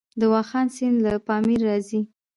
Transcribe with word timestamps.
د 0.19 0.21
واخان 0.33 0.67
سیند 0.75 0.97
له 1.05 1.13
پامیر 1.27 1.59
راځي 1.69 2.01